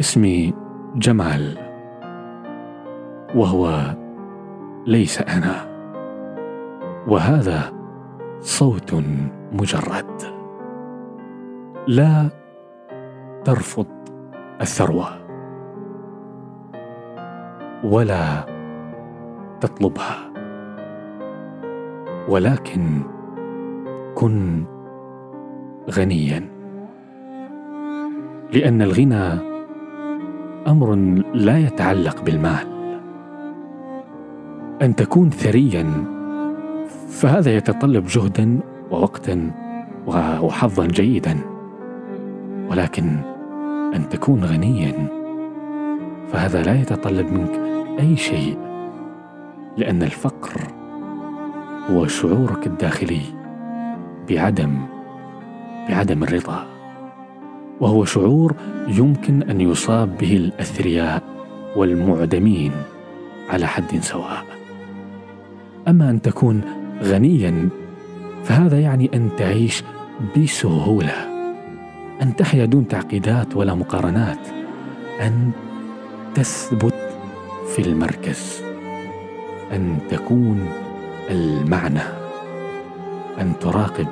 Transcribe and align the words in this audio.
اسمي 0.00 0.54
جمال 0.94 1.58
وهو 3.34 3.94
ليس 4.86 5.22
أنا. 5.22 5.76
وهذا 7.08 7.72
صوت 8.40 8.94
مجرد. 9.52 10.22
لا 11.86 12.28
ترفض 13.44 13.86
الثروة 14.60 15.08
ولا 17.84 18.46
تطلبها. 19.60 20.32
ولكن 22.28 23.02
كن 24.14 24.64
غنيا 25.90 26.48
لأن 28.52 28.82
الغنى 28.82 29.55
أمر 30.68 30.94
لا 31.34 31.58
يتعلق 31.58 32.22
بالمال. 32.22 32.66
أن 34.82 34.96
تكون 34.96 35.30
ثريا 35.30 35.86
فهذا 37.08 37.56
يتطلب 37.56 38.06
جهدا 38.06 38.58
ووقتا 38.90 39.50
وحظا 40.42 40.86
جيدا. 40.86 41.36
ولكن 42.70 43.16
أن 43.94 44.08
تكون 44.10 44.44
غنيا 44.44 45.08
فهذا 46.32 46.62
لا 46.62 46.80
يتطلب 46.80 47.32
منك 47.32 47.60
أي 48.00 48.16
شيء 48.16 48.58
لأن 49.76 50.02
الفقر 50.02 50.60
هو 51.90 52.06
شعورك 52.06 52.66
الداخلي 52.66 53.22
بعدم 54.28 54.78
بعدم 55.88 56.22
الرضا. 56.22 56.75
وهو 57.80 58.04
شعور 58.04 58.54
يمكن 58.88 59.42
أن 59.42 59.60
يصاب 59.60 60.18
به 60.18 60.36
الأثرياء 60.36 61.22
والمعدمين 61.76 62.72
على 63.48 63.66
حد 63.66 64.00
سواء. 64.00 64.44
أما 65.88 66.10
أن 66.10 66.22
تكون 66.22 66.60
غنيا 67.02 67.68
فهذا 68.44 68.80
يعني 68.80 69.10
أن 69.14 69.30
تعيش 69.36 69.82
بسهولة 70.36 71.14
أن 72.22 72.36
تحيا 72.36 72.64
دون 72.64 72.88
تعقيدات 72.88 73.56
ولا 73.56 73.74
مقارنات 73.74 74.48
أن 75.20 75.50
تثبت 76.34 76.94
في 77.74 77.82
المركز 77.82 78.62
أن 79.72 79.98
تكون 80.10 80.68
المعنى 81.30 82.02
أن 83.40 83.52
تراقب 83.60 84.06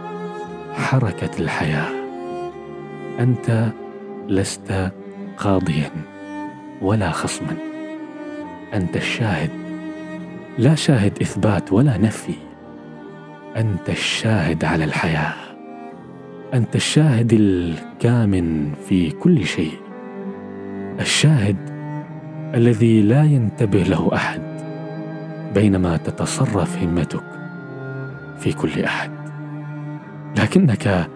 حركة 0.74 1.30
الحياة. 1.40 1.93
أنت 3.20 3.68
لست 4.28 4.92
قاضيا 5.36 5.90
ولا 6.82 7.10
خصما. 7.10 7.56
أنت 8.74 8.96
الشاهد. 8.96 9.50
لا 10.58 10.74
شاهد 10.74 11.18
إثبات 11.22 11.72
ولا 11.72 11.98
نفي. 11.98 12.34
أنت 13.56 13.90
الشاهد 13.90 14.64
على 14.64 14.84
الحياة. 14.84 15.34
أنت 16.54 16.76
الشاهد 16.76 17.32
الكامن 17.32 18.72
في 18.88 19.10
كل 19.10 19.46
شيء. 19.46 19.78
الشاهد 21.00 21.56
الذي 22.54 23.02
لا 23.02 23.22
ينتبه 23.22 23.82
له 23.82 24.10
أحد 24.14 24.40
بينما 25.54 25.96
تتصرف 25.96 26.82
همتك 26.82 27.24
في 28.38 28.52
كل 28.52 28.84
أحد. 28.84 29.10
لكنك 30.38 31.08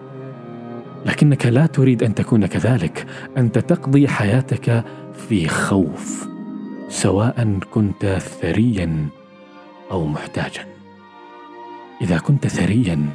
لكنك 1.05 1.45
لا 1.45 1.65
تريد 1.65 2.03
أن 2.03 2.15
تكون 2.15 2.45
كذلك. 2.45 3.05
أنت 3.37 3.59
تقضي 3.59 4.07
حياتك 4.07 4.83
في 5.27 5.47
خوف 5.47 6.27
سواء 6.89 7.59
كنت 7.71 8.05
ثريا 8.05 9.07
أو 9.91 10.07
محتاجا. 10.07 10.65
إذا 12.01 12.17
كنت 12.17 12.47
ثريا 12.47 13.09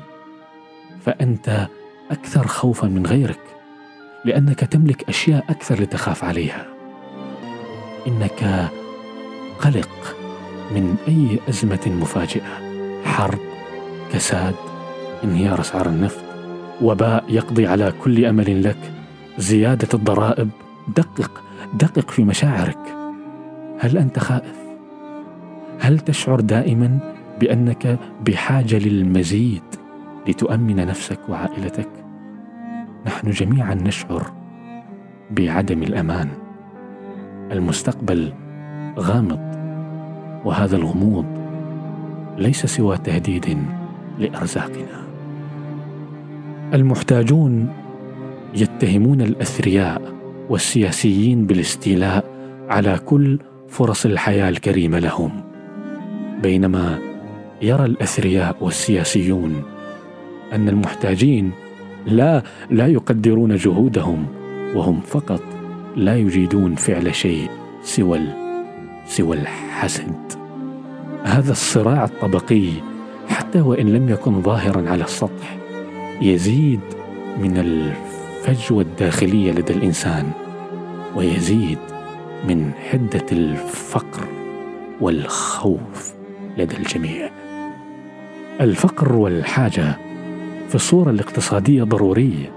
فأنت 1.07 1.69
أكثر 2.11 2.47
خوفا 2.47 2.87
من 2.87 3.07
غيرك 3.07 3.41
لأنك 4.25 4.61
تملك 4.61 5.09
أشياء 5.09 5.45
أكثر 5.49 5.83
لتخاف 5.83 6.25
عليها. 6.25 6.67
إنك 8.07 8.71
قلق 9.61 10.17
من 10.71 10.97
أي 11.09 11.39
أزمة 11.49 11.99
مفاجئة. 12.01 12.65
حرب 13.05 13.39
كساد 14.13 14.55
انهيار 15.25 15.61
أسعار 15.61 15.87
النفط 15.87 16.24
وباء 16.83 17.25
يقضي 17.29 17.67
على 17.67 17.93
كل 18.05 18.25
أمل 18.25 18.65
لك. 18.65 18.93
زيادة 19.39 19.89
الضرائب 19.95 20.49
دقق 20.97 21.43
دقق 21.75 22.11
في 22.11 22.25
مشاعرك. 22.25 22.97
هل 23.81 23.99
أنت 23.99 24.19
خائف؟ 24.19 24.65
هل 25.81 25.99
تشعر 25.99 26.41
دائما 26.41 26.99
بأنك 27.41 27.99
بحاجة 28.27 28.79
للمزيد 28.79 29.63
لتؤمن 30.29 30.77
نفسك 30.77 31.19
وعائلتك؟ 31.29 31.89
نحن 33.07 33.31
جميعا 33.31 33.75
نشعر 33.75 34.33
بعدم 35.31 35.83
الأمان. 35.83 36.29
المستقبل 37.53 38.33
غامض 38.99 39.55
وهذا 40.45 40.77
الغموض 40.77 41.27
ليس 42.39 42.67
سوى 42.67 42.99
تهديد 42.99 43.59
لأرزاقنا. 44.19 45.04
المحتاجون 46.75 47.69
يتهمون 48.55 49.21
الأثرياء 49.21 50.15
والسياسيين 50.51 51.47
بالاستيلاء 51.47 52.25
على 52.69 52.99
كل 52.99 53.39
فرص 53.69 54.07
الحياة 54.07 54.49
الكريمة 54.49 54.99
لهم. 54.99 55.31
بينما 56.43 56.99
يرى 57.63 57.85
الأثرياء 57.85 58.57
والسياسيون 58.61 59.63
أن 60.53 60.69
المحتاجين 60.69 61.51
لا 62.07 62.43
لا 62.71 62.87
يقدرون 62.87 63.57
جهودهم 63.57 64.27
وهم 64.75 65.01
فقط 65.01 65.43
لا 65.97 66.17
يجيدون 66.17 66.75
فعل 66.75 67.15
شيء 67.15 67.51
سوى 67.83 68.21
سوى 69.07 69.37
الحسد. 69.37 70.33
هذا 71.25 71.53
الصراع 71.53 72.05
الطبقي 72.05 72.69
حتى 73.29 73.61
وإن 73.61 73.93
لم 73.93 74.09
يكن 74.09 74.43
ظاهرا 74.43 74.91
على 74.91 75.05
السطح 75.05 75.64
يزيد 76.23 76.81
من 77.39 77.57
الفجوة 77.57 78.83
الداخلية 78.83 79.53
لدى 79.53 79.73
الإنسان 79.73 80.31
ويزيد 81.17 81.79
من 82.49 82.71
حدة 82.91 83.27
الفقر 83.33 84.29
والخوف 85.01 86.15
لدى 86.59 86.77
الجميع. 86.77 87.31
الفقر 88.61 89.17
والحاجة 89.17 89.97
في 90.69 90.75
الصورة 90.75 91.11
الاقتصادية 91.11 91.83
ضرورية. 91.83 92.53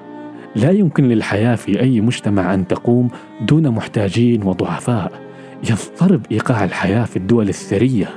لا 0.55 0.71
يمكن 0.71 1.03
للحياة 1.07 1.55
في 1.55 1.79
أي 1.79 2.01
مجتمع 2.01 2.53
أن 2.53 2.67
تقوم 2.67 3.09
دون 3.41 3.69
محتاجين 3.69 4.43
وضعفاء. 4.43 5.21
يضطرب 5.69 6.21
إيقاع 6.31 6.63
الحياة 6.63 7.03
في 7.03 7.17
الدول 7.17 7.49
الثرية 7.49 8.09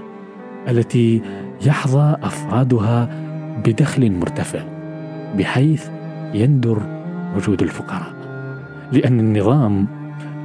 التي 0.69 1.23
يحظى 1.67 2.17
أفرادها 2.23 3.09
بدخل 3.67 4.13
مرتفع. 4.13 4.70
بحيث 5.37 5.89
يندر 6.35 6.83
وجود 7.37 7.63
الفقراء. 7.63 8.15
لأن 8.93 9.21
النظام 9.21 9.87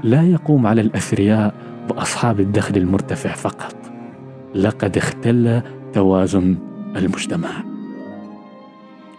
لا 0.03 0.23
يقوم 0.23 0.67
على 0.67 0.81
الأثرياء 0.81 1.53
وأصحاب 1.89 2.39
الدخل 2.39 2.77
المرتفع 2.77 3.33
فقط. 3.33 3.75
لقد 4.55 4.97
اختل 4.97 5.61
توازن 5.93 6.55
المجتمع. 6.95 7.49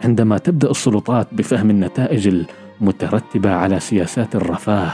عندما 0.04 0.38
تبدأ 0.38 0.70
السلطات 0.70 1.26
بفهم 1.32 1.70
النتائج 1.70 2.44
المترتبة 2.80 3.50
على 3.50 3.80
سياسات 3.80 4.36
الرفاه 4.36 4.90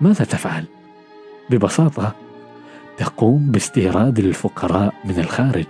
ماذا 0.00 0.24
تفعل؟ 0.24 0.64
ببساطة 1.50 2.14
تقوم 2.96 3.50
باستيراد 3.50 4.18
الفقراء 4.18 4.94
من 5.04 5.18
الخارج. 5.18 5.66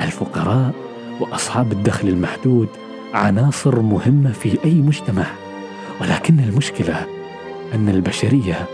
الفقراء 0.00 0.72
وأصحاب 1.20 1.72
الدخل 1.72 2.08
المحدود 2.08 2.68
عناصر 3.14 3.82
مهمة 3.82 4.32
في 4.32 4.64
أي 4.64 4.74
مجتمع 4.74 5.26
ولكن 6.00 6.40
المشكلة 6.40 7.06
أن 7.74 7.88
البشرية 7.88 8.66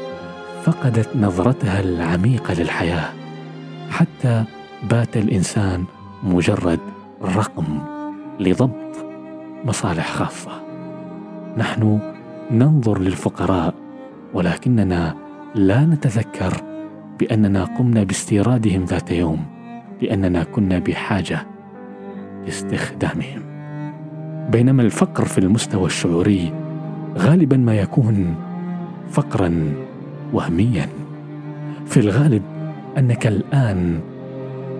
فقدت 0.64 1.16
نظرتها 1.16 1.80
العميقة 1.80 2.54
للحياة. 2.54 3.12
حتى 3.90 4.44
بات 4.90 5.16
الإنسان 5.16 5.84
مجرد 6.22 6.80
رقم 7.22 7.78
لضبط 8.40 9.06
مصالح 9.64 10.12
خاصة. 10.12 10.62
نحن 11.56 12.00
ننظر 12.50 12.98
للفقراء 12.98 13.74
ولكننا 14.34 15.14
لا 15.54 15.84
نتذكر 15.84 16.62
بأننا 17.18 17.64
قمنا 17.64 18.02
باستيرادهم 18.04 18.84
ذات 18.84 19.10
يوم 19.10 19.44
لاننا 20.02 20.44
كنا 20.44 20.78
بحاجة 20.78 21.46
لاستخدامهم. 22.44 23.53
بينما 24.50 24.82
الفقر 24.82 25.24
في 25.24 25.38
المستوى 25.38 25.86
الشعوري 25.86 26.52
غالبا 27.18 27.56
ما 27.56 27.74
يكون 27.74 28.34
فقرا 29.10 29.74
وهميا. 30.32 30.88
في 31.86 32.00
الغالب 32.00 32.42
أنك 32.98 33.26
الآن 33.26 34.00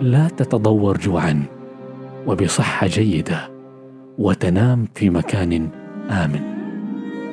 لا 0.01 0.29
تتضور 0.29 0.99
جوعا 0.99 1.43
وبصحة 2.27 2.87
جيدة 2.87 3.49
وتنام 4.19 4.87
في 4.95 5.11
مكان 5.11 5.69
آمن. 6.11 6.41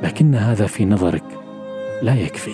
لكن 0.04 0.36
هذا 0.36 0.66
في 0.66 0.86
نظرك 0.86 1.24
لا 2.02 2.16
يكفي. 2.16 2.54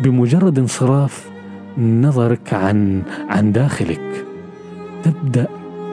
بمجرد 0.00 0.58
انصراف 0.58 1.30
نظرك 1.78 2.54
عن 2.54 3.02
عن 3.28 3.52
داخلك 3.52 4.24
تبدأ 5.02 5.46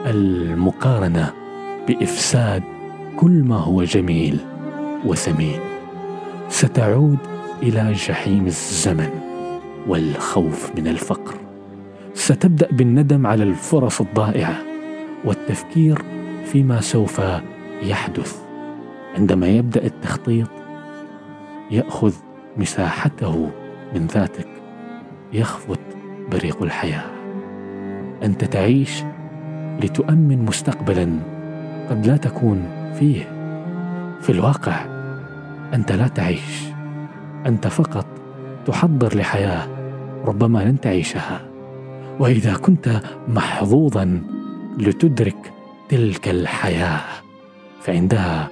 المقارنة 0.06 1.32
بإفساد 1.88 2.62
كل 3.18 3.44
ما 3.44 3.56
هو 3.56 3.82
جميل 3.82 4.38
وثمين. 5.06 5.60
ستعود 6.48 7.18
إلى 7.62 7.92
جحيم 7.92 8.46
الزمن 8.46 9.10
والخوف 9.88 10.70
من 10.76 10.86
الفقر. 10.88 11.34
ستبدأ 12.14 12.68
بالندم 12.72 13.26
على 13.26 13.42
الفرص 13.42 14.00
الضائعة 14.00 14.56
والتفكير 15.24 16.02
فيما 16.44 16.80
سوف 16.80 17.20
يحدث. 17.82 18.42
عندما 19.16 19.46
يبدأ 19.46 19.84
التخطيط 19.84 20.48
يأخذ 21.70 22.12
مساحته 22.56 23.50
من 23.94 24.06
ذاتك. 24.06 24.48
يخفت 25.32 25.80
بريق 26.32 26.62
الحياة. 26.62 27.04
أنت 28.22 28.44
تعيش 28.44 29.02
لتؤمن 29.82 30.44
مستقبلا 30.44 31.08
قد 31.90 32.06
لا 32.06 32.16
تكون 32.16 32.77
فيه. 32.98 33.22
في 34.20 34.32
الواقع 34.32 34.84
أنت 35.74 35.92
لا 35.92 36.08
تعيش. 36.08 36.68
أنت 37.46 37.66
فقط 37.66 38.06
تحضر 38.66 39.16
لحياة 39.16 39.66
ربما 40.24 40.58
لن 40.58 40.80
تعيشها. 40.80 41.40
وإذا 42.18 42.54
كنت 42.54 43.00
محظوظا 43.28 44.22
لتدرك 44.78 45.52
تلك 45.88 46.28
الحياة 46.28 47.00
فعندها 47.82 48.48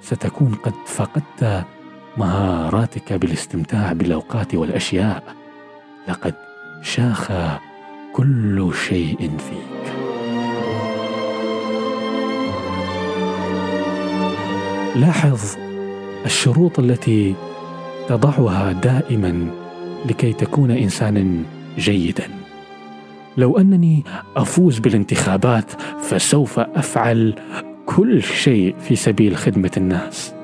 ستكون 0.00 0.54
قد 0.54 0.74
فقدت 0.86 1.64
مهاراتك 2.16 3.12
بالاستمتاع 3.12 3.92
بالأوقات 3.92 4.54
والأشياء. 4.54 5.22
لقد 6.08 6.34
شاخ 6.82 7.32
كل 8.12 8.70
شيء 8.74 9.36
فيك. 9.38 9.79
لاحظ 14.96 15.56
الشروط 16.24 16.78
التي 16.78 17.34
تضعها 18.08 18.72
دائما 18.72 19.46
لكي 20.06 20.32
تكون 20.32 20.70
انسانا 20.70 21.42
جيدا. 21.78 22.24
لو 23.36 23.58
أنني 23.58 24.04
أفوز 24.36 24.78
بالانتخابات 24.78 25.72
فسوف 26.00 26.58
أفعل 26.58 27.34
كل 27.86 28.22
شيء 28.22 28.74
في 28.78 28.96
سبيل 28.96 29.36
خدمة 29.36 29.70
الناس. 29.76 30.34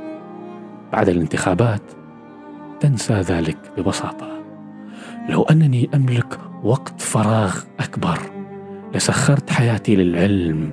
بعد 0.92 1.08
الانتخابات 1.08 1.82
تنسى 2.80 3.14
ذلك 3.14 3.56
ببساطة. 3.78 4.28
لو 5.28 5.42
أنني 5.42 5.90
أملك 5.94 6.38
وقت 6.62 7.00
فراغ 7.00 7.60
أكبر 7.80 8.18
لسخرت 8.94 9.50
حياتي 9.50 9.96
للعلم 9.96 10.72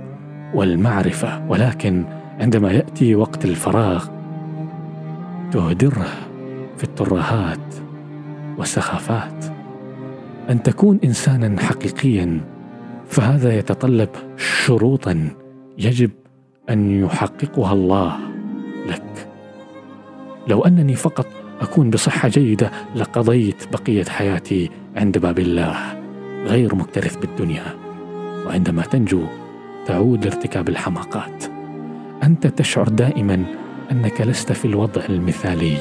والمعرفة 0.54 1.48
ولكن 1.50 2.06
عندما 2.40 2.72
يأتي 2.72 3.16
وقت 3.16 3.46
الفراغ 3.46 4.08
تهدره 5.52 6.08
في 6.78 6.84
الترهات 6.84 7.76
والسخافات. 8.58 9.46
أن 10.50 10.64
تكون 10.64 11.00
إنسانا 11.04 11.62
حقيقيا 11.62 12.42
فهذا 13.08 13.58
يتطلب 13.58 14.10
شروطا 14.38 15.30
يجب 15.78 16.12
أن 16.70 17.04
يحققها 17.04 17.74
الله 17.74 18.18
لك. 18.90 19.28
لو 20.48 20.62
أنني 20.62 20.96
فقط 20.96 21.28
أكون 21.62 21.90
بصحة 21.90 22.28
جيدة 22.28 22.72
لقضيت 22.96 23.64
بقية 23.74 24.06
حياتي 24.06 24.70
عند 24.96 25.18
باب 25.18 25.40
الله 25.40 25.76
غير 26.46 26.76
مكترث 26.76 27.16
بالدنيا. 27.16 27.66
وعندما 28.46 28.82
تنجو 28.82 29.24
تعود 29.86 30.26
لارتكاب 30.26 30.70
الحماقات. 30.70 31.53
أنت 32.24 32.48
تشعر 32.48 32.88
دائما 32.88 33.46
أنك 33.92 34.22
لست 34.22 34.52
في 34.52 34.66
الوضع 34.66 35.02
المثالي. 35.10 35.78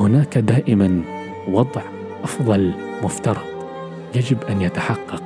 هناك 0.00 0.38
دائما 0.38 1.02
وضع 1.48 1.82
أفضل 2.22 2.72
مفترض 3.02 3.44
يجب 4.14 4.38
أن 4.50 4.60
يتحقق 4.60 5.22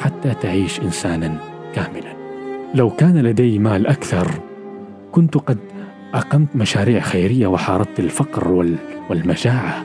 حتى 0.00 0.34
تعيش 0.34 0.80
انسانا 0.80 1.38
كاملا. 1.74 2.16
لو 2.74 2.90
كان 2.90 3.18
لدي 3.18 3.58
مال 3.58 3.86
أكثر 3.86 4.30
كنت 5.12 5.36
قد 5.36 5.58
أقمت 6.14 6.56
مشاريع 6.56 7.00
خيرية 7.00 7.46
وحاربت 7.46 8.00
الفقر 8.00 8.76
والمجاعة. 9.10 9.84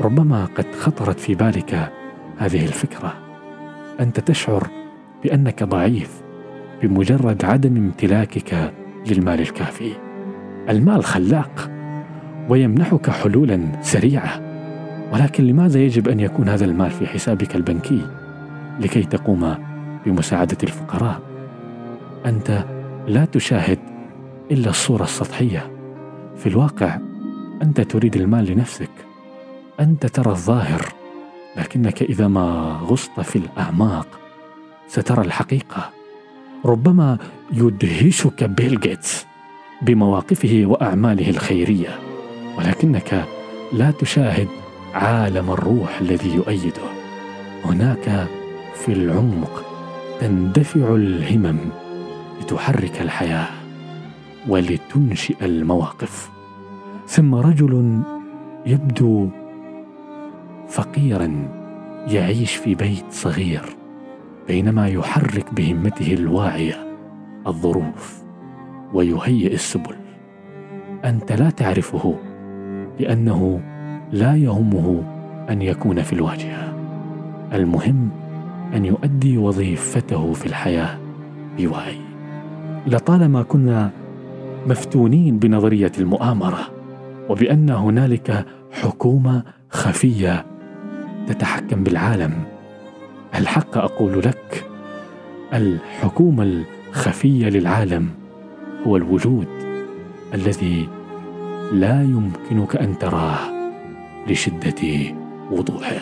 ربما 0.00 0.44
قد 0.44 0.66
خطرت 0.80 1.20
في 1.20 1.34
بالك 1.34 1.92
هذه 2.38 2.64
الفكرة. 2.66 3.14
أنت 4.00 4.20
تشعر 4.20 4.66
بأنك 5.24 5.62
ضعيف 5.62 6.20
بمجرد 6.82 7.44
عدم 7.44 7.76
امتلاكك 7.76 8.72
للمال 9.06 9.40
الكافي. 9.40 9.92
المال 10.68 11.04
خلاق 11.04 11.70
ويمنحك 12.48 13.10
حلولا 13.10 13.82
سريعة. 13.82 14.40
ولكن 15.12 15.44
لماذا 15.44 15.78
يجب 15.80 16.08
أن 16.08 16.20
يكون 16.20 16.48
هذا 16.48 16.64
المال 16.64 16.90
في 16.90 17.06
حسابك 17.06 17.56
البنكي؟ 17.56 18.06
لكي 18.80 19.02
تقوم 19.02 19.54
بمساعدة 20.06 20.58
الفقراء. 20.62 21.20
أنت 22.26 22.64
لا 23.06 23.24
تشاهد 23.24 23.78
إلا 24.50 24.70
الصورة 24.70 25.02
السطحية. 25.02 25.70
في 26.36 26.48
الواقع 26.48 26.98
أنت 27.62 27.80
تريد 27.80 28.16
المال 28.16 28.44
لنفسك. 28.44 28.90
أنت 29.80 30.06
ترى 30.06 30.30
الظاهر 30.30 30.82
لكنك 31.56 32.02
إذا 32.02 32.28
ما 32.28 32.78
غصت 32.82 33.20
في 33.20 33.36
الأعماق 33.36 34.06
سترى 34.88 35.24
الحقيقة. 35.24 35.99
ربما 36.64 37.18
يدهشك 37.52 38.44
بيل 38.44 38.80
جيتس 38.80 39.26
بمواقفه 39.82 40.62
وأعماله 40.66 41.30
الخيرية 41.30 41.98
ولكنك 42.58 43.24
لا 43.72 43.90
تشاهد 43.90 44.48
عالم 44.94 45.50
الروح 45.50 46.00
الذي 46.00 46.34
يؤيده. 46.34 46.82
هناك 47.64 48.28
في 48.74 48.92
العمق 48.92 49.64
تندفع 50.20 50.94
الهمم 50.94 51.58
لتحرك 52.40 53.00
الحياة 53.00 53.48
ولتنشئ 54.48 55.44
المواقف. 55.44 56.30
ثم 57.06 57.34
رجل 57.34 58.02
يبدو 58.66 59.28
فقيرا 60.68 61.48
يعيش 62.06 62.56
في 62.56 62.74
بيت 62.74 63.04
صغير. 63.10 63.79
بينما 64.50 64.88
يحرك 64.88 65.54
بهمته 65.54 66.14
الواعية 66.14 66.74
الظروف 67.46 68.22
ويهيئ 68.92 69.54
السبل. 69.54 69.96
أنت 71.04 71.32
لا 71.32 71.50
تعرفه 71.50 72.14
لأنه 73.00 73.60
لا 74.12 74.36
يهمه 74.36 75.02
أن 75.50 75.62
يكون 75.62 76.02
في 76.02 76.12
الواجهة. 76.12 76.74
المهم 77.52 78.10
أن 78.74 78.84
يؤدي 78.84 79.38
وظيفته 79.38 80.32
في 80.32 80.46
الحياة 80.46 80.98
بوعي. 81.58 81.98
لطالما 82.86 83.42
كنا 83.42 83.90
مفتونين 84.66 85.38
بنظرية 85.38 85.92
المؤامرة 85.98 86.60
وبأن 87.28 87.70
هنالك 87.70 88.46
حكومة 88.72 89.42
خفية 89.70 90.46
تتحكم 91.26 91.84
بالعالم 91.84 92.49
الحق 93.34 93.78
أقول 93.78 94.18
لك 94.18 94.64
الحكومة 95.54 96.42
الخفية 96.88 97.48
للعالم 97.48 98.08
هو 98.86 98.96
الوجود 98.96 99.46
الذي 100.34 100.88
لا 101.72 102.02
يمكنك 102.02 102.76
أن 102.76 102.98
تراه 102.98 103.38
لشدة 104.26 105.14
وضوحه. 105.50 106.00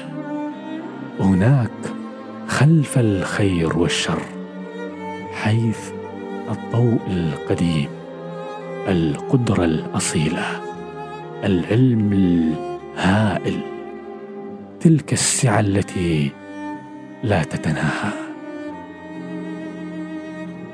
هناك 1.20 1.70
خلف 2.48 2.98
الخير 2.98 3.78
والشر 3.78 4.22
حيث 5.32 5.90
الضوء 6.50 7.00
القديم 7.06 7.88
القدرة 8.88 9.64
الأصيلة 9.64 10.60
العلم 11.44 12.12
الهائل 12.12 13.60
تلك 14.80 15.12
السعة 15.12 15.60
التي 15.60 16.30
لا 17.22 17.42
تتناهى. 17.42 18.12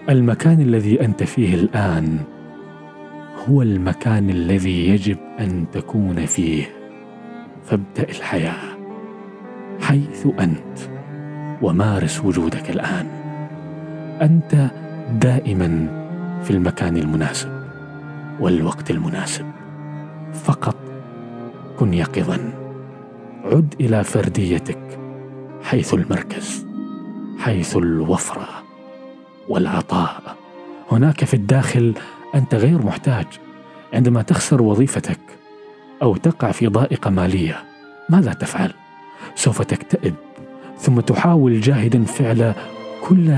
المكان 0.09 0.61
الذي 0.61 1.01
أنت 1.01 1.23
فيه 1.23 1.55
الآن 1.55 2.19
هو 3.49 3.63
المكان 3.63 4.31
الذي 4.31 4.89
يجب 4.89 5.17
أن 5.41 5.67
تكون 5.73 6.27
فيه. 6.27 6.65
فابدأ 7.65 8.03
الحياة 8.03 8.79
حيث 9.81 10.27
أنت 10.41 10.79
ومارس 11.63 12.25
وجودك 12.25 12.71
الآن. 12.71 13.07
أنت 14.23 14.71
دائما 15.21 15.89
في 16.45 16.51
المكان 16.51 16.97
المناسب 16.97 17.65
والوقت 18.41 18.91
المناسب. 18.91 19.47
فقط 20.33 20.77
كن 21.79 21.95
يقظا. 21.95 22.39
عد 23.45 23.75
إلى 23.81 24.05
فرديتك. 24.05 25.04
حيث 25.65 25.95
المركز 25.95 26.67
حيث 27.39 27.77
الوفرة 27.77 28.49
والعطاء. 29.49 30.37
هناك 30.93 31.25
في 31.25 31.35
الداخل 31.35 31.95
أنت 32.35 32.55
غير 32.55 32.83
محتاج. 32.87 33.27
عندما 33.93 34.23
تخسر 34.23 34.63
وظيفتك 34.63 35.21
أو 36.03 36.17
تقع 36.17 36.51
في 36.51 36.67
ضائقة 36.67 37.11
مالية 37.11 37.65
ماذا 38.09 38.33
تفعل؟ 38.33 38.73
سوف 39.35 39.63
تكتئب 39.63 40.15
ثم 40.79 41.01
تحاول 41.01 41.61
جاهدا 41.61 42.05
فعل 42.05 42.55
كل 43.03 43.37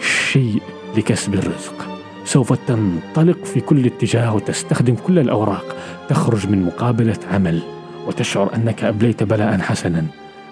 شيء 0.00 0.62
لكسب 0.96 1.34
الرزق. 1.34 1.88
سوف 2.24 2.52
تنطلق 2.52 3.44
في 3.44 3.60
كل 3.60 3.86
اتجاه 3.86 4.34
وتستخدم 4.34 4.94
كل 4.94 5.18
الأوراق. 5.18 5.76
تخرج 6.08 6.46
من 6.46 6.62
مقابلة 6.62 7.18
عمل 7.32 7.62
وتشعر 8.06 8.54
أنك 8.54 8.84
أبليت 8.84 9.22
بلاء 9.22 9.58
حسنا. 9.58 10.06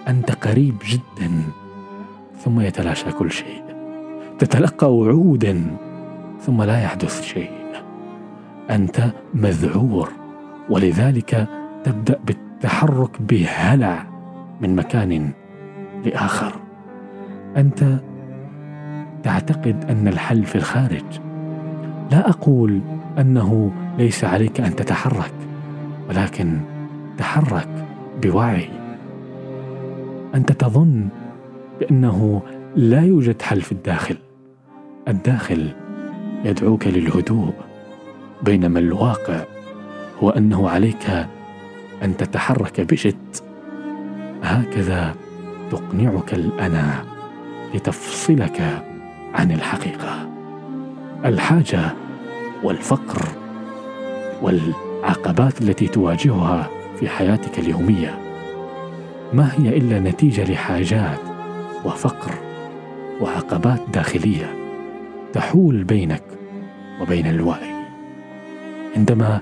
أنت 0.09 0.31
قريب 0.33 0.77
جدا 0.87 1.31
ثم 2.39 2.61
يتلاشى 2.61 3.13
كل 3.13 3.31
شيء. 3.31 3.63
تتلقى 4.39 4.95
وعودا 4.95 5.77
ثم 6.41 6.63
لا 6.63 6.83
يحدث 6.83 7.23
شيء. 7.23 7.51
أنت 8.71 9.13
مذعور 9.35 10.13
ولذلك 10.71 11.49
تبدأ 11.85 12.19
بالتحرك 12.27 13.23
بهلع 13.23 14.07
من 14.61 14.77
مكان 14.77 15.31
لآخر. 16.05 16.53
أنت 17.57 17.99
تعتقد 19.23 19.85
أن 19.91 20.09
الحل 20.09 20.45
في 20.45 20.57
الخارج. 20.57 21.05
لا 22.11 22.29
أقول 22.29 22.81
أنه 23.19 23.73
ليس 23.99 24.25
عليك 24.25 24.61
أن 24.61 24.77
تتحرك 24.77 25.33
ولكن 26.09 26.61
تحرك 27.19 27.69
بوعي. 28.23 28.86
أنت 30.37 30.53
تظن 30.53 31.09
بأنه 31.81 32.43
لا 32.77 33.01
يوجد 33.01 33.43
حل 33.43 33.61
في 33.61 33.73
الداخل. 33.73 34.17
الداخل 35.09 35.73
يدعوك 36.45 36.87
للهدوء 36.87 37.53
بينما 38.43 38.79
الواقع 38.79 39.45
هو 40.23 40.31
أنه 40.31 40.69
عليك 40.71 41.27
أن 42.03 42.17
تتحرك 42.17 42.81
بجد. 42.81 43.37
هكذا 44.43 45.15
تقنعك 45.71 46.35
الأنا 46.35 47.05
لتفصلك 47.75 48.85
عن 49.35 49.53
الحقيقة. 49.53 50.29
الحاجة 51.25 51.81
والفقر 52.63 53.23
والعقبات 54.43 55.63
التي 55.63 55.87
تواجهها 55.89 56.71
في 57.01 57.09
حياتك 57.09 57.59
اليومية 57.59 58.26
ما 59.37 59.53
هي 59.59 59.77
إلا 59.77 60.01
نتيجة 60.01 60.53
لحاجات 60.53 61.19
وفقر 61.85 62.35
وعقبات 63.21 63.81
داخلية 63.93 64.55
تحول 65.33 65.85
بينك 65.85 66.23
وبين 67.01 67.27
الوعي. 67.27 67.87
عندما 68.97 69.41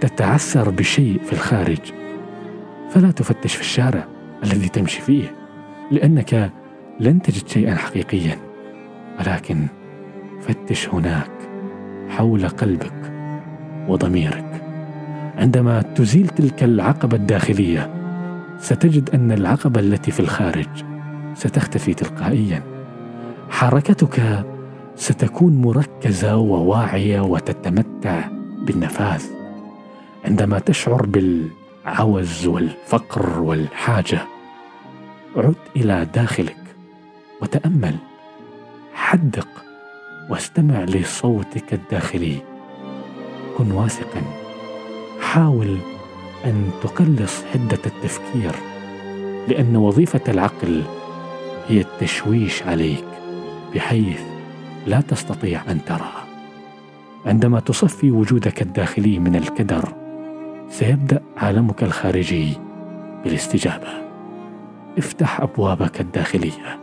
تتعثر 0.00 0.70
بشيء 0.70 1.20
في 1.24 1.32
الخارج 1.32 1.78
فلا 2.90 3.10
تفتش 3.10 3.54
في 3.54 3.60
الشارع 3.60 4.04
الذي 4.44 4.68
تمشي 4.68 5.00
فيه 5.00 5.34
لأنك 5.90 6.52
لن 7.00 7.22
تجد 7.22 7.48
شيئا 7.48 7.74
حقيقيا. 7.74 8.38
ولكن 9.18 9.66
فتش 10.40 10.88
هناك 10.88 11.30
حول 12.08 12.48
قلبك 12.48 13.12
وضميرك. 13.88 14.62
عندما 15.36 15.82
تزيل 15.82 16.28
تلك 16.28 16.64
العقبة 16.64 17.16
الداخلية 17.16 17.97
ستجد 18.60 19.10
أن 19.10 19.32
العقبة 19.32 19.80
التي 19.80 20.10
في 20.10 20.20
الخارج 20.20 20.84
ستختفي 21.34 21.94
تلقائيا. 21.94 22.62
حركتك 23.50 24.44
ستكون 24.96 25.62
مركزة 25.62 26.36
وواعية 26.36 27.20
وتتمتع 27.20 28.24
بالنفاذ. 28.62 29.22
عندما 30.24 30.58
تشعر 30.58 31.06
بالعوز 31.06 32.46
والفقر 32.46 33.40
والحاجة 33.40 34.20
عد 35.36 35.54
إلى 35.76 36.06
داخلك 36.14 36.56
وتأمل. 37.42 37.94
حدق 38.94 39.48
واستمع 40.30 40.84
لصوتك 40.84 41.74
الداخلي. 41.74 42.36
كن 43.58 43.72
واثقا. 43.72 44.22
حاول 45.20 45.78
أن 46.44 46.70
تقلص 46.82 47.44
حده 47.44 47.78
التفكير 47.86 48.52
لأن 49.48 49.76
وظيفة 49.76 50.20
العقل 50.28 50.82
هي 51.68 51.80
التشويش 51.80 52.62
عليك 52.62 53.04
بحيث 53.74 54.20
لا 54.86 55.00
تستطيع 55.00 55.62
أن 55.70 55.84
ترى. 55.84 56.12
عندما 57.26 57.60
تصفي 57.60 58.10
وجودك 58.10 58.62
الداخلي 58.62 59.18
من 59.18 59.36
الكدر 59.36 59.88
سيبدأ 60.68 61.22
عالمك 61.36 61.82
الخارجي 61.82 62.52
بالاستجابة. 63.24 63.88
افتح 64.98 65.40
أبوابك 65.40 66.00
الداخلية 66.00 66.80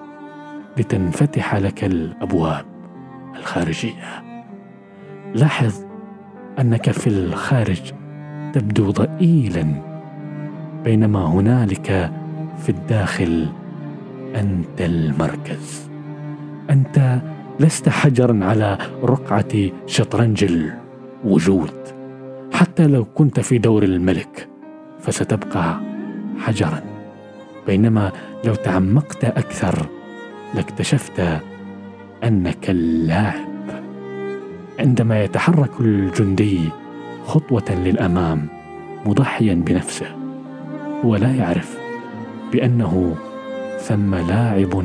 لتنفتح 0.77 1.55
لك 1.55 1.83
الأبواب 1.83 2.65
الخارجية. 3.35 4.23
لاحظ 5.35 5.73
أنك 6.59 6.91
في 6.91 7.07
الخارج 7.07 7.93
تبدو 8.55 8.91
ضئيلا 8.91 9.65
بينما 10.83 11.25
هنالك 11.25 12.11
في 12.63 12.69
الداخل 12.69 13.47
أنت 14.35 14.81
المركز. 14.81 15.89
أنت 16.69 17.21
لست 17.59 17.89
حجرا 17.89 18.45
على 18.45 18.77
رقعة 19.03 19.71
شطرنج 19.85 20.45
الوجود 21.23 21.71
حتى 22.53 22.87
لو 22.87 23.05
كنت 23.05 23.39
في 23.39 23.57
دور 23.57 23.83
الملك 23.83 24.47
فستبقى 24.99 25.79
حجرا. 26.39 26.81
بينما 27.67 28.11
لو 28.45 28.55
تعمقت 28.55 29.25
أكثر 29.25 29.85
لاكتشفت 30.53 31.41
أنك 32.23 32.69
اللاعب. 32.69 33.83
عندما 34.79 35.23
يتحرك 35.23 35.71
الجندي 35.81 36.59
خطوة 37.25 37.71
للأمام 37.71 38.47
مضحيا 39.05 39.53
بنفسه 39.53 40.15
هو 41.05 41.15
لا 41.15 41.35
يعرف 41.35 41.77
بأنه 42.51 43.15
ثم 43.79 44.15
لاعب 44.15 44.83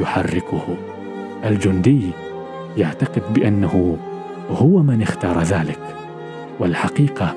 يحركه. 0.00 0.76
الجندي 1.44 2.10
يعتقد 2.76 3.22
بأنه 3.34 3.98
هو 4.50 4.82
من 4.82 5.02
اختار 5.02 5.42
ذلك 5.42 5.80
والحقيقة 6.60 7.34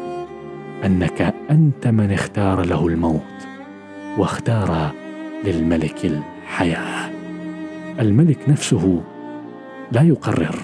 أنك 0.86 1.34
أنت 1.50 1.88
من 1.88 2.12
اختار 2.12 2.66
له 2.66 2.88
الموت 2.88 3.48
واختار 4.18 4.92
للملك 5.46 6.06
الحياة. 6.06 7.10
الملك 8.00 8.50
نفسه 8.50 9.02
لا 9.92 10.02
يقرر. 10.02 10.56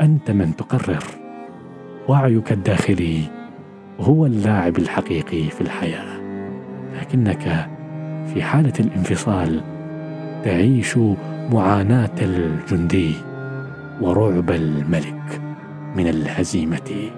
أنت 0.00 0.30
من 0.30 0.56
تقرر. 0.56 1.17
وعيك 2.08 2.52
الداخلي 2.52 3.22
هو 4.00 4.26
اللاعب 4.26 4.78
الحقيقي 4.78 5.50
في 5.50 5.60
الحياة. 5.60 6.20
لكنك 7.00 7.68
في 8.34 8.42
حالة 8.42 8.72
الانفصال 8.80 9.60
تعيش 10.44 10.98
معاناة 11.52 12.14
الجندي 12.22 13.12
ورعب 14.00 14.50
الملك 14.50 15.40
من 15.96 16.08
الهزيمة 16.08 17.10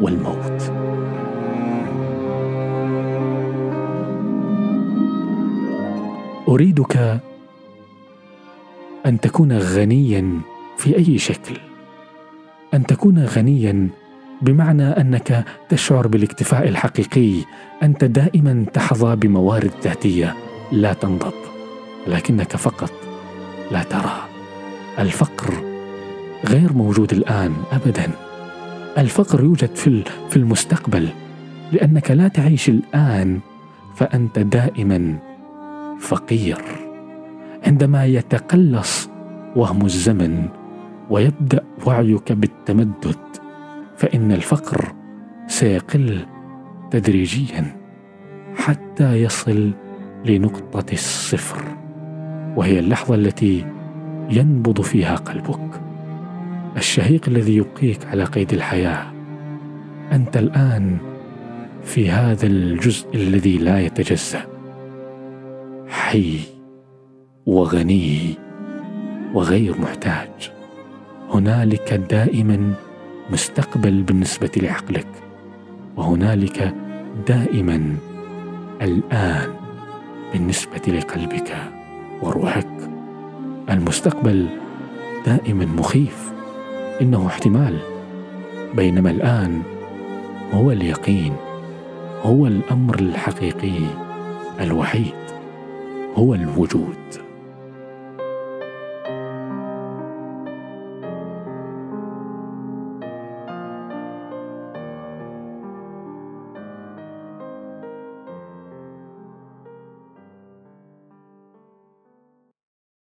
والموت. 0.00 0.72
أريدك 6.48 7.20
أن 9.06 9.20
تكون 9.20 9.52
غنيا 9.52 10.40
في 10.76 10.96
أي 10.96 11.18
شكل. 11.18 11.54
أن 12.74 12.86
تكون 12.86 13.24
غنيا 13.24 13.88
بمعنى 14.42 14.82
أنك 14.82 15.44
تشعر 15.68 16.06
بالاكتفاء 16.06 16.68
الحقيقي. 16.68 17.44
أنت 17.82 18.04
دائما 18.04 18.64
تحظى 18.72 19.16
بموارد 19.16 19.70
ذاتية 19.82 20.36
لا 20.72 20.92
تنضب 20.92 21.32
لكنك 22.06 22.56
فقط 22.56 22.92
لا 23.70 23.82
ترى. 23.82 24.28
الفقر 24.98 25.54
غير 26.46 26.72
موجود 26.72 27.12
الآن 27.12 27.52
ابدا. 27.72 28.10
الفقر 28.98 29.44
يوجد 29.44 29.74
في 29.74 30.04
في 30.30 30.36
المستقبل. 30.36 31.08
لأنك 31.72 32.10
لا 32.10 32.28
تعيش 32.28 32.68
الآن 32.68 33.40
فأنت 33.94 34.38
دائما 34.38 35.18
فقير. 36.00 36.58
عندما 37.66 38.06
يتقلص 38.06 39.10
وهم 39.56 39.84
الزمن 39.84 40.48
ويبدأ 41.10 41.64
وعيك 41.86 42.32
بالتمدد 42.32 43.16
فإن 43.98 44.32
الفقر 44.32 44.94
سيقل 45.46 46.26
تدريجيا 46.90 47.76
حتى 48.56 49.22
يصل 49.22 49.72
لنقطة 50.24 50.92
الصفر 50.92 51.62
وهي 52.56 52.78
اللحظة 52.78 53.14
التي 53.14 53.66
ينبض 54.30 54.80
فيها 54.80 55.14
قلبك. 55.14 55.80
الشهيق 56.76 57.28
الذي 57.28 57.56
يبقيك 57.56 58.06
على 58.06 58.24
قيد 58.24 58.52
الحياة 58.52 59.12
أنت 60.12 60.36
الآن 60.36 60.98
في 61.82 62.10
هذا 62.10 62.46
الجزء 62.46 63.14
الذي 63.14 63.58
لا 63.58 63.80
يتجزأ. 63.80 64.42
حي 65.88 66.38
وغني 67.46 68.34
وغير 69.34 69.80
محتاج. 69.80 70.52
هنالك 71.30 71.94
دائما 71.94 72.74
مستقبل 73.30 74.02
بالنسبة 74.02 74.50
لعقلك. 74.56 75.06
وهنالك 75.96 76.74
دائما 77.28 77.96
الآن 78.82 79.50
بالنسبة 80.32 80.82
لقلبك 80.88 81.56
وروحك. 82.22 82.90
المستقبل 83.70 84.46
دائما 85.26 85.64
مخيف. 85.64 86.32
إنه 87.00 87.26
احتمال. 87.26 87.78
بينما 88.74 89.10
الآن 89.10 89.62
هو 90.54 90.70
اليقين. 90.70 91.36
هو 92.22 92.46
الأمر 92.46 92.98
الحقيقي 92.98 93.78
الوحيد. 94.60 95.14
هو 96.16 96.34
الوجود. 96.34 97.27